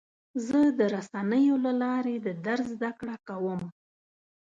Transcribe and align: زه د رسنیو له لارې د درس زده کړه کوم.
زه 0.47 0.59
د 0.79 0.81
رسنیو 0.95 1.55
له 1.65 1.71
لارې 1.83 2.15
د 2.25 2.27
درس 2.47 2.67
زده 2.75 2.91
کړه 2.99 3.15
کوم. 3.27 3.61